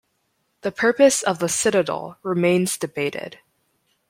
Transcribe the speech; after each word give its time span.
The 0.61 0.71
purpose 0.71 1.21
of 1.21 1.37
the 1.37 1.47
citadel 1.47 2.17
remains 2.23 2.75
debated. 2.75 3.37